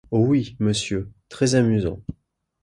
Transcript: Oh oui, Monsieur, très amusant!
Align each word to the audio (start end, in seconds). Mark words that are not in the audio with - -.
Oh 0.11 0.21
oui, 0.25 0.55
Monsieur, 0.59 1.11
très 1.29 1.53
amusant! 1.53 2.01